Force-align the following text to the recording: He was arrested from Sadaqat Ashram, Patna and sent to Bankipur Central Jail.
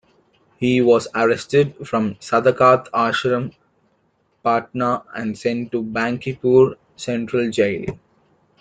He 0.57 0.81
was 0.81 1.07
arrested 1.13 1.87
from 1.87 2.15
Sadaqat 2.15 2.89
Ashram, 2.89 3.53
Patna 4.43 5.03
and 5.13 5.37
sent 5.37 5.71
to 5.73 5.83
Bankipur 5.83 6.75
Central 6.95 7.51
Jail. 7.51 7.85